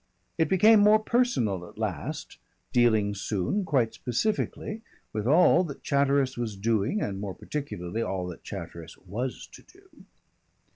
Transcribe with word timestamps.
It 0.39 0.49
became 0.49 0.79
more 0.79 0.97
personal 0.97 1.63
at 1.69 1.77
last, 1.77 2.39
dealing 2.73 3.13
soon 3.13 3.63
quite 3.63 3.93
specifically 3.93 4.81
with 5.13 5.27
all 5.27 5.63
that 5.65 5.83
Chatteris 5.83 6.39
was 6.39 6.57
doing 6.57 6.99
and 7.03 7.19
more 7.21 7.35
particularly 7.35 8.01
all 8.01 8.25
that 8.29 8.41
Chatteris 8.43 8.97
was 8.97 9.45
to 9.51 9.61
do. 9.61 10.05